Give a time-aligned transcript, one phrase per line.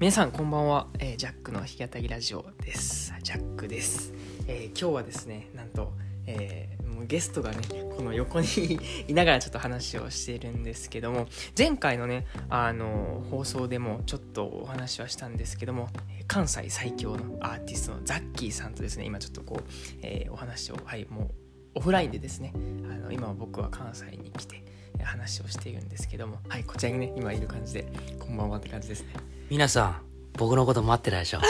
[0.00, 3.12] 皆さんこんばんは、えージャックの弾き語りラジオです。
[3.24, 4.12] ジャックです、
[4.46, 5.92] えー今日はですねなんと、
[6.24, 7.58] えーもうゲストがね
[7.96, 8.46] この横に
[9.08, 15.88] いながらちょっと話をしているんですけども前回のねあの放送でもちょっとお話はしたんですけども
[16.28, 19.64] 関西最強のアーティストのザッキーさんとですね今ちょっとこう、
[20.02, 21.30] えお話をはいもう
[21.74, 24.62] オフラインでですねあの今僕は関西に来て
[25.02, 27.84] 話をしているんですけどもはいこちらにね今いる感じで
[28.20, 29.37] こんばんはって感じですね。
[29.50, 30.02] 皆さん
[30.34, 31.40] 僕のこと待ってないでしょ。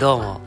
[0.00, 0.40] どうも。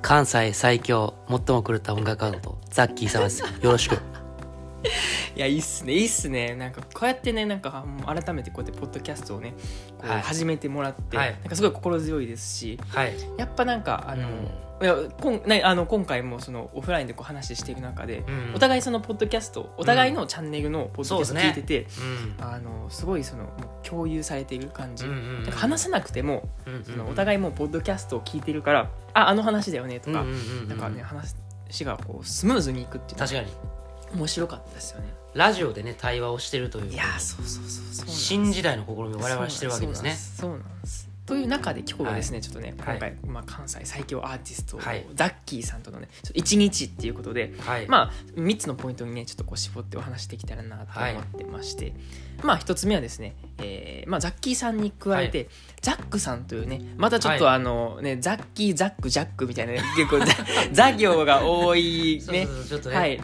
[0.00, 3.42] 関西最強最も狂った音楽アートザッキー様です。
[3.42, 3.96] よろしく。
[5.36, 5.92] いやいいっすね。
[5.92, 6.54] いいっすね。
[6.54, 9.54] なんかこうやってねなんか改めてこうやってポッドキャストをね
[10.00, 10.22] はい。
[10.22, 11.32] 始めてもらって、はい。
[11.32, 13.14] なんかすごい心強いですしはい。
[13.36, 14.26] やっぱなんかあの、
[14.82, 18.54] いやこんねあの今回もそのオフラインでこう話している中で、うん。
[18.56, 21.86] お互いそのポッドキャストお互いのチャンネルのポッドキャスト聞いてて、
[22.38, 22.44] うん。
[22.44, 25.42] あのすごいそのもう共有されている感じ、うんうんうん。
[25.44, 30.68] なんか話さなくても、うんうんそのお互いもうポッドキャストを聞いてるからああの話だよねとか、うんうんうんうん。
[30.68, 33.52] なんかね話がこうスムーズにいくっていうのが確かに。
[34.14, 35.14] 面白かったですよね。
[35.34, 36.92] ラジオでね対話をしてるという。
[36.92, 40.14] いやーそうそうそうそうなんです新時代の試みを我々してるわけですね。
[40.14, 42.96] そうなんですという中で今日はですね、ちょっとねはい。
[42.98, 45.06] 今回、まあ、関西最強アーティスト、はい。
[45.14, 47.88] ザッキーさんとのね一日っていうことで、はい。
[47.88, 51.94] まあ3つのポイントにねちょっとこう絞ってお話しできたらなと思ってまして、
[52.42, 55.48] まあ1つ目はですね、えーまあ、ザッキーさんに加えて、
[55.80, 57.54] ザックさんというねまたちょっとはい。
[57.54, 60.26] あのね、ザッキーザックジャックみたいな、ね、結構ザ
[60.70, 62.96] ザ行が多いそうねそうそうちょっとね。
[62.96, 63.20] はい。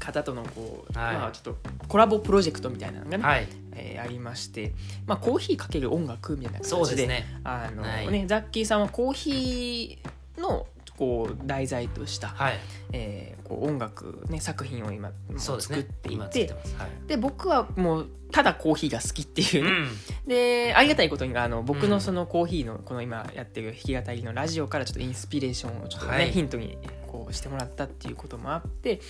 [0.00, 1.14] 方とのこう、はい。
[1.14, 3.46] まあちょっとコラボプロジェクトみたいなのがね、はい
[3.78, 4.72] えーありまして、
[5.06, 7.26] まあ、コーヒーかける音楽みたいなそう形でね。
[7.44, 8.08] あの、はい。
[8.08, 10.66] ね、ザッキーさんはコーヒーの
[10.96, 12.54] こう題材とした、はい。
[12.92, 16.76] えーこう音楽、ね、作品を今作っていててます。
[16.76, 16.90] はい。
[17.06, 19.64] で僕はもうただコーヒーが好きっていう。
[19.64, 20.28] ね、うん。
[20.28, 26.30] でありがたいことにあの僕うんのそのコーヒーのこの今やってる弾き語りのラジオからちょっとインスピレーションをちょっとね、はい。
[26.30, 26.76] ヒントに
[27.06, 29.00] こうしてもらったっていうこともあって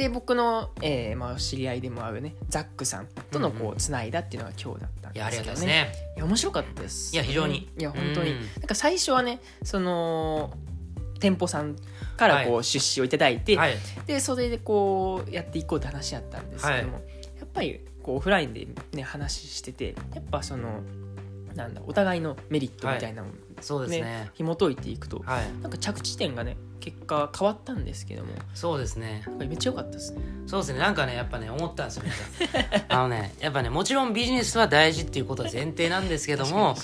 [0.00, 5.92] で僕の、えーまあ、知り合いでもあるねザックさんとのこうんううつないだっていうのが今日だったんいやありですけどがたいですね。
[6.16, 7.14] いや面白かったです。
[7.14, 7.68] いや非常に。
[7.78, 8.40] いや本当に、うん。
[8.40, 10.54] なんか最初はねその
[11.20, 11.76] 店舗さん
[12.16, 13.76] からこはう出資をいただいて、はい。
[14.06, 17.02] でそれでこうやっていこうって話やったんですけども、
[17.38, 20.80] やっぱりこうオフラインでね話しててやっぱその
[21.54, 24.30] なんだお互いのメリットみたいなのをそうですね,、ね。
[24.32, 25.62] 紐解いていくとはい。
[25.62, 28.32] なんか着地点がね結果変わったんですけども。
[28.54, 29.24] そうですね。
[29.38, 30.22] めっちゃ良かったですね。
[30.46, 30.78] そうですね。
[30.80, 32.04] なんかねやっぱね思ったんですよ
[32.88, 36.76] あのねやっぱねもちろんビジネスは大事っていうことは前提なんですけども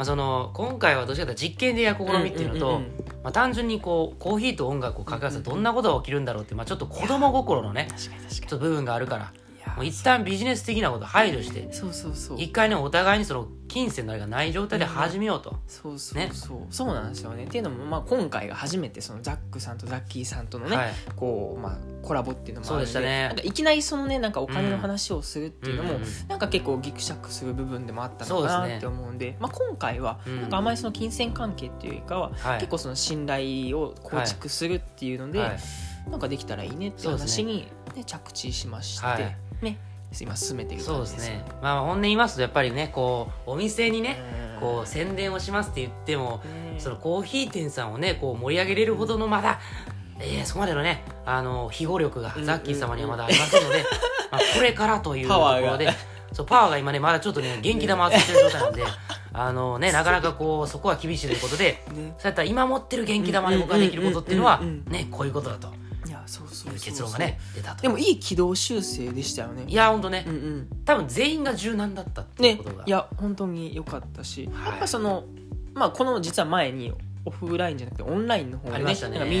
[0.00, 2.80] まあ、その今回はどちらかというと実験的な試にみっていうのと、
[3.22, 9.30] まあ、単純にこうコーヒーと音楽を掛け合わせてどんなことが起きるんだろうって、まあ、ちょっと子供心のね確かに確かちょっと部分があるから
[9.76, 12.40] もう一旦ビジネス的なこと排除してそうそうそう。
[12.40, 16.30] 一回ねお互いにその金銭のあれがない状態で始めようと、そうそうね。
[16.32, 17.44] そう、なんですよね。
[17.44, 20.92] っていうのも、まあ、今回が初めてそのザックさんとザッキーさんとのね、はい。
[21.14, 23.28] こうまあ、コラボっていうのもあるんでそうでしたね。
[23.28, 26.02] なんかいきなりそのねなんかお金の話をするっていうのも、うん。
[26.28, 30.40] なんか結構ギクシャクする部分でもあったのかなって思うんでまあ、今回はうん。
[30.40, 32.58] なんかあまりその金銭関係っていうよりかは、はい。
[32.58, 36.10] 結構その信頼を構築するっていうので、はい。
[36.10, 39.78] なんかできたらいいねって話に、ね着地しまして、はいね。
[40.20, 41.34] 今進めているそう感じですよ。
[41.34, 44.20] ですねまあ本音言いますとやっぱりねこうお店にね
[44.56, 44.60] うん。
[44.60, 46.80] こう宣伝をしますって言ってもね。
[46.80, 49.60] そのコーヒー店さんをねこう盛り上げれるほどのまだ、
[50.18, 52.44] えーそこまでのねあの非語力がうん。
[52.44, 53.84] ザッキー様にはまだありませんので、
[54.30, 55.70] まあ、これからというとこパワーが。
[55.72, 55.88] ろで
[56.32, 58.84] そうパワーが今ねまだちょっとね元気玉集めてる状態なんで
[59.32, 62.14] あのねなかなかこうそこは厳しいということでね。
[62.18, 65.68] そうやったら今持ってる元気玉で僕ができることっていうのはねこういうことだと
[66.74, 67.82] 結論がね出たと。
[67.82, 69.64] でもいい軌道修正でしたよね。
[69.66, 70.24] いやほんとね。
[70.26, 70.68] うんうん。
[70.84, 72.62] 多分全員が柔軟だったっていうね。
[72.62, 74.70] ことが、いや本当に良かったし、はい。
[74.70, 75.24] やっぱその
[75.74, 76.92] まあこの実は前に
[77.24, 78.84] オフラインじゃなくてオンラインの方でね。
[78.84, 78.94] ねミ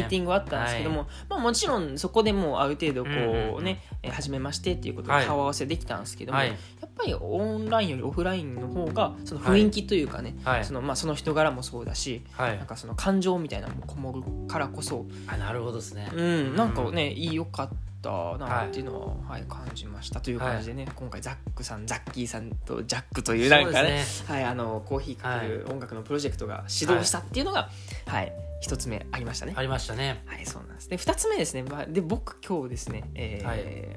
[0.04, 3.64] ーティングがあったんですけども、まあ、もちろんそこでもうある程度こうんうんううん。
[3.64, 5.20] ね、えー初めましてっていうことはい。
[5.22, 6.48] で顔合わせできたんですけども、はい。
[6.48, 6.54] や
[6.86, 10.64] っぱりオンラインよりオフラインの方がその雰囲気というかね、はい。
[10.64, 12.58] そのまあ、その人柄もそうだし、はい。
[12.58, 16.10] なんかその感情みたいなのもこもるからこそ、あなるほどですね。
[16.14, 17.68] うん、なんかね、いいよかっ
[18.02, 19.44] たなっていうのは、はい。
[19.48, 27.68] 感じましたという感じでね、今回ザックさんザッキーさんとジャックというなんかねそうはい、あのコーヒーかける音楽のプロジェクトが始動したっていうのが、
[28.06, 29.54] はい一つ目ありましたね。
[29.56, 30.22] ありましたね。
[30.26, 30.90] はい、そうなんです。
[30.90, 31.62] で、二つ目ですね。
[31.62, 33.96] まあ、で、僕今日ですね、えーはい。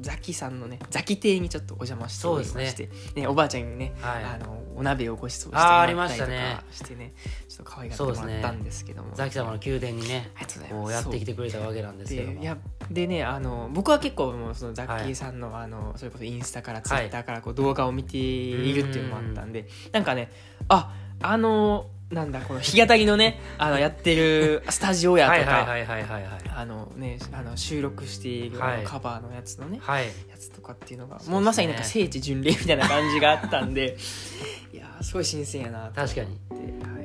[0.00, 3.26] ザキさんのね、ザキ亭にちょっとお邪魔しておりまして、ね。
[3.26, 4.24] おばあちゃんにね、はい。
[4.24, 6.64] あのお鍋をご馳走してもあーありらったりとかましたね。
[6.72, 7.14] してね、
[7.48, 10.74] ちょっと可愛がってもらったんですけども、ザキ様の宮殿にねありがとうございます。
[10.74, 12.34] こうやってきてくれたわけなんですけども。
[12.34, 12.58] でいや
[12.90, 20.30] でねあの僕は結構もうそのザッキーさんの,、あのそれこそインスタからツイッターからこう動画を見ているっていうのもあったんで、なんかね
[20.68, 26.42] ああのなんだこの弾き語りのねあのやってるスタジオやとか、はいはいはいはいはいはい。
[26.56, 28.84] あのねあの収録しているはい。
[28.84, 30.06] カバーのやつのね、はい。
[30.30, 33.96] やつとかっていうのがすねもうまさになんか聖地巡礼みたいな感じがあったんで
[34.72, 36.38] いやーすごい新鮮やなと確かに。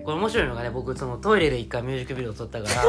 [0.03, 2.83] これ面白いのがね僕そのトイレで一回ミュージックビデオ撮ったから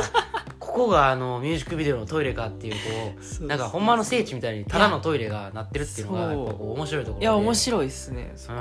[0.70, 2.78] ここがあのミュージックビデオのトイレかっていうこ
[3.20, 7.25] そううなんかほんまの聖地みたいにただのトイレがなってるっていうのがやっぱこう面白いところで。
[7.25, 8.32] いや面白いですね。
[8.37, 8.55] そこ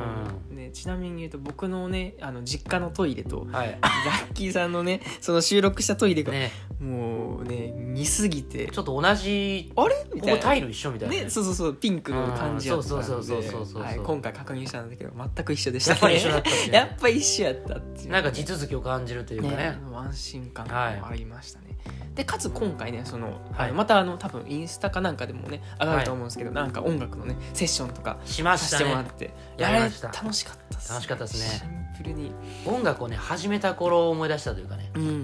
[0.51, 3.77] うねちなみに言うと僕のねあの実家のトイレとはい。
[3.81, 6.51] ザッキーさんのねその収録したトイレがね。
[6.79, 8.67] もうね似すぎて。
[8.69, 9.95] ちょっと同じあれ？
[10.13, 10.35] みたいな。
[10.35, 11.23] ほぼタイル一緒みたいなね。
[11.25, 12.95] ね、そうそうそうピンクの感じやったんで。
[12.95, 13.83] うんそうそうそうそう。
[13.83, 16.77] はい今回確認したんだけど全く一緒でしたやっぱり一緒だったんですね。
[16.77, 19.56] やっぱ一緒やったっていうなんか地続きを感じるというかね。
[19.57, 21.00] ね安心感はい。
[21.01, 21.77] がありましたね、
[22.15, 23.71] でかつ今回ねその、はい。
[23.71, 28.89] またあの多分インスタかなんかでもね上がると思うんですけど、なんか音楽のねセッションとかしまさせしたね。
[28.91, 29.33] てもらって。
[29.57, 30.09] やりました。
[30.09, 31.59] 楽しかったっす楽しかったですね。
[31.95, 32.31] シンプルに。
[32.65, 34.91] 音楽をね始めた頃を思い出したというかね。
[34.95, 35.23] うんうんうんうん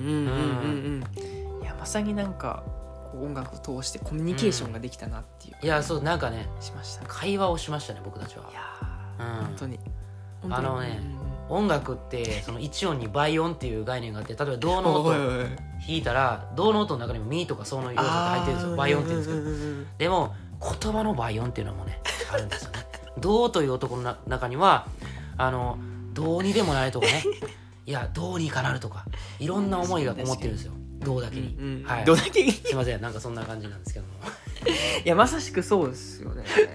[1.58, 1.64] うん。
[1.64, 2.64] いやまさになんか
[3.22, 7.02] 音楽を通してコミュニケーションができたなっていう、いやそうなんかねしました。
[7.02, 8.50] ね会話をしましたね僕たちは。
[8.52, 8.62] いや
[9.20, 9.26] うん。
[9.26, 9.80] ー本当に。
[10.50, 15.58] あのねうんうん音楽ってその一音に倍音っていう概念があって例えば銅の音弾
[15.88, 18.76] いたら銅の音の中にもミとかソの要素が入ってるんですよ。
[18.76, 19.98] 倍音って言うんですけど。
[19.98, 20.36] でも
[20.82, 22.00] 言葉の倍音っていうのもね
[22.32, 22.86] あるんですよね。
[23.20, 24.88] 銅という男のな中には
[25.38, 25.78] あの
[26.14, 27.24] どうにでもないとかね。
[27.86, 29.06] いやどうにかなるとか
[29.40, 30.74] いろんな思いがこもってるんですよ。
[31.00, 32.06] 銅だけに、うんうんはい。
[32.06, 33.02] だけいすいません。
[33.02, 34.14] なんかそんな感じなんですけども。
[35.06, 36.44] やまさしくそうですよね。
[36.44, 36.66] いや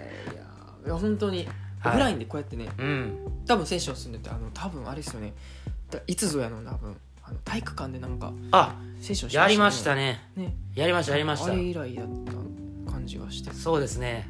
[0.87, 1.49] いや本当に
[1.85, 1.97] オはい。
[1.97, 3.19] フラインでこうやってねうん。
[3.47, 5.33] 多分セッションするんだってあの多分あれですよね。
[5.91, 10.29] だいつぞやの多分あの体育館でなんかあセッションしやりましたね。
[10.37, 10.47] ね。
[10.47, 11.53] ねやりましたやりました。
[11.53, 12.07] あれ以来だっ
[12.87, 13.53] た感じがして。
[13.53, 14.29] そうですね。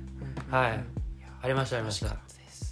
[0.48, 0.72] うんはい。
[0.72, 0.84] や
[1.42, 2.16] ありましたありました。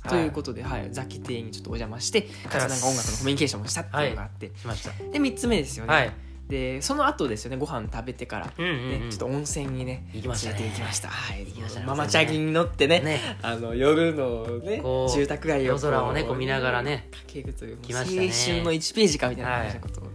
[0.08, 2.28] ということで、はい、ザキ亭にちょっとお邪魔してか
[2.60, 4.90] つなんか音楽のコミュニケーションもしたっていうのがあって、しました。
[4.90, 6.12] で3つ目ですよね、はい
[6.48, 9.10] でその後ですよねご飯食べてから、うんうんねうん。
[9.10, 10.68] ちょっと温泉にね行きましたね。
[10.68, 11.08] 行きました。
[11.08, 11.44] はい。
[11.44, 13.20] 行きましたねママチャギに乗ってねね。
[13.42, 17.08] あの夜のねこう住宅街を夜空をねこう見ながらね。
[17.12, 18.26] 駆けるというもう来ましたね。
[18.28, 20.08] 青春の1ページかみたいな感じのことを、い、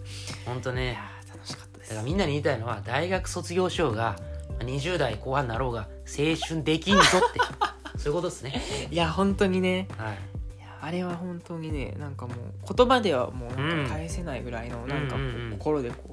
[0.45, 0.99] 本当ね。
[1.31, 1.89] 楽しかったです。
[1.89, 4.15] だからみんなに言いたいのは大学卒業しようが
[4.59, 7.39] 20代後半になろうが青春できんぞって。
[7.97, 8.87] そういうことですね。
[8.89, 9.87] いや本当にね。
[9.97, 10.17] はい。
[10.81, 13.51] あれは本当にねなんかもう言葉ではもう
[13.87, 15.57] 返せないぐらいの、なんかこううんうんうん。
[15.57, 16.12] 心でこうか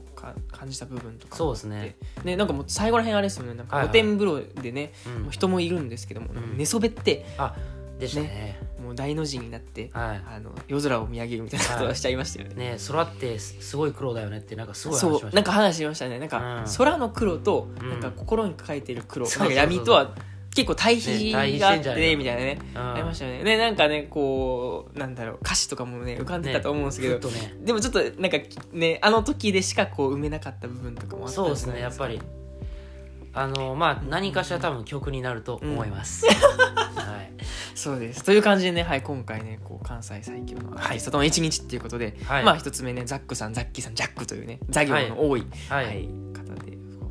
[0.61, 1.97] 感じた部分とかそうですね。
[2.23, 3.55] ねなんかもう最後らへんあれですよね。
[3.55, 3.93] なんかはいはい。
[3.95, 5.23] 露天風呂でね、うん。
[5.23, 6.59] もう人もいるんですけども、ん。
[6.59, 7.57] 寝そべってあ
[7.99, 8.61] でしたね。
[8.83, 10.23] もう大の字になって、はい。
[10.37, 12.73] あの夜空を見上げるみたいなことをしちゃいましたよね。
[12.73, 15.21] ね空ってすすごい黒だよねってなんかすごい話しました。
[15.23, 16.19] そうなんか話しましたね。
[16.19, 16.77] なんか、うん。
[16.77, 17.89] 空の黒とうん。
[17.89, 20.15] なんか心に抱えてる黒、そうんか闇とは
[20.61, 22.93] 結構対比があってねみたいなね、うん。
[22.93, 23.45] ありましたよね。
[23.45, 28.39] でなんかねこうなんだろう歌詞とかもね浮かんでたと思うんですけど、ねでもちょっとなんか
[28.73, 32.21] ねあの時でしかこう埋めなかった部分とかもあったそうですねやっぱり。
[33.33, 36.33] あのまあ何かしら多分曲になると思います、 は
[37.23, 37.31] い。
[37.77, 38.25] そうです。
[38.25, 42.45] という感じでね、はい、今回ねこう関西最強のアーティストとの一日っていうことで、はい。
[42.45, 45.87] まあ一つ目ねザックさんザッキーさんジャックというね座業の多い、はい。
[45.87, 46.30] はい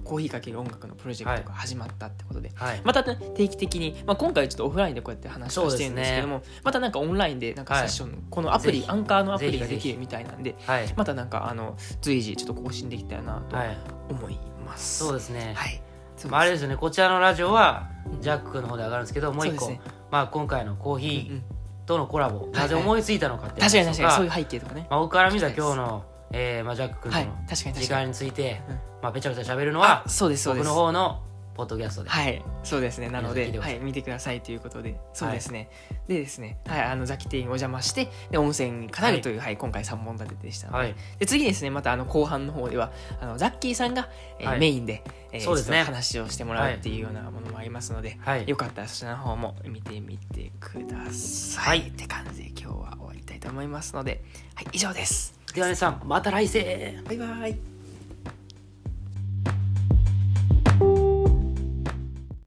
[0.09, 2.81] コーヒーかける音楽のプロジェクトが始まったってことで、はい。
[2.83, 10.91] またね定期的に、まあ、今回はちょっとオフラインでこうやって話をしてるんですけども、またなんかオンラインでなんかセッション、このアプリアンカーのアプリができるみたいなんではい。
[10.95, 13.77] またなんかあの随時ちょっと更新できたらなとはい。
[14.09, 14.99] 思います。
[14.99, 15.81] そうですね、はい。
[16.27, 17.89] まあ、あれですよねこちらのラジオは
[18.19, 19.79] ジャックの方で上がるんですけどもう一個、ね。
[20.09, 21.41] まあ、今回のコーヒうんー
[21.85, 24.85] とのコラボ、なぜ思いついたのかっていう確かに確かにそういう背景とかね。
[24.91, 28.75] まあ、僕から見た今日の、えーまあ、ジャック君とはいの時間について、うん。
[29.01, 30.67] まあ、べちゃべちゃ喋るのはあそうですそうです。
[30.67, 31.23] 僕の方の
[31.59, 33.09] ポッドキャストで、はい、そうですね。
[33.09, 35.69] なので、はいい、見てくださいということで、そうですね。
[36.07, 40.95] でですね、はい、あのザキティにお邪魔して、で温泉に語るという、はい、今回三本立てでしたので、はい。
[41.17, 44.07] で次ですね、またあの後半の方では、あのザッキーさんが、
[44.39, 44.59] えーはい。
[44.59, 45.83] メインで、えーそうですね。
[45.83, 48.47] 話をしてもらうっていうようなものもありますので、はい。
[48.47, 51.79] よかったらそちらの方も見てみてください。
[51.79, 51.89] はい。
[51.89, 54.23] って感じで今日は終わりたいと思いますので、
[54.55, 55.38] はい、以上です。
[55.53, 57.68] では皆さんまた来世バイバイ。